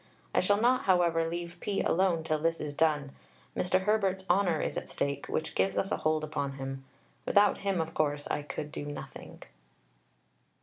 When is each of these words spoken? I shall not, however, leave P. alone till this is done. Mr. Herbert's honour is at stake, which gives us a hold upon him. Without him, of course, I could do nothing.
I 0.33 0.39
shall 0.39 0.59
not, 0.59 0.85
however, 0.85 1.29
leave 1.29 1.57
P. 1.59 1.79
alone 1.81 2.23
till 2.23 2.39
this 2.39 2.59
is 2.59 2.73
done. 2.73 3.11
Mr. 3.55 3.81
Herbert's 3.81 4.25
honour 4.27 4.59
is 4.59 4.75
at 4.75 4.89
stake, 4.89 5.27
which 5.27 5.53
gives 5.53 5.77
us 5.77 5.91
a 5.91 5.97
hold 5.97 6.23
upon 6.23 6.53
him. 6.53 6.83
Without 7.23 7.59
him, 7.59 7.79
of 7.79 7.93
course, 7.93 8.27
I 8.27 8.41
could 8.41 8.71
do 8.71 8.83
nothing. 8.87 9.43